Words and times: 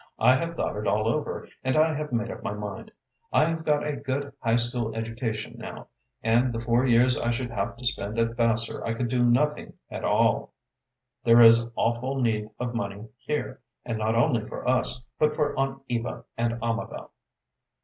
I 0.17 0.33
have 0.33 0.55
thought 0.55 0.77
it 0.77 0.87
all 0.87 1.07
over, 1.07 1.47
and 1.63 1.77
I 1.77 1.93
have 1.93 2.11
made 2.11 2.31
up 2.31 2.41
my 2.41 2.53
mind. 2.53 2.89
I 3.31 3.45
have 3.45 3.63
got 3.63 3.85
a 3.85 3.95
good 3.95 4.33
high 4.39 4.57
school 4.57 4.95
education 4.95 5.53
now, 5.59 5.89
and 6.23 6.51
the 6.51 6.59
four 6.59 6.87
years 6.87 7.19
I 7.19 7.29
should 7.29 7.51
have 7.51 7.77
to 7.77 7.85
spend 7.85 8.17
at 8.17 8.35
Vassar 8.35 8.83
I 8.83 8.95
could 8.95 9.09
do 9.09 9.23
nothing 9.23 9.73
at 9.91 10.03
all. 10.03 10.53
There 11.23 11.39
is 11.39 11.67
awful 11.75 12.19
need 12.19 12.49
of 12.59 12.73
money 12.73 13.09
here, 13.19 13.61
and 13.85 13.99
not 13.99 14.15
only 14.15 14.43
for 14.47 14.67
us, 14.67 15.03
but 15.19 15.35
for 15.35 15.55
Aunt 15.55 15.83
Eva 15.87 16.25
and 16.35 16.53
Amabel." 16.63 17.11